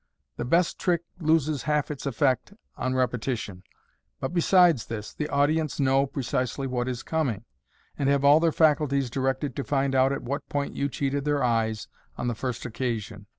[0.37, 3.61] The best trick loses half its effect on repetition,
[4.19, 7.45] but besides this, the audience know precisely what is coming,
[7.99, 11.43] and have all their faculties directed to find out at what point you cheated their
[11.43, 11.87] eyes
[12.17, 13.27] on the first occasion.